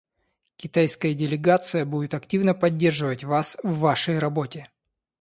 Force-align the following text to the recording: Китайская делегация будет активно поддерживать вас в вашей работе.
Китайская 0.57 1.13
делегация 1.13 1.85
будет 1.85 2.15
активно 2.15 2.55
поддерживать 2.55 3.23
вас 3.23 3.55
в 3.61 3.77
вашей 3.81 4.17
работе. 4.17 4.67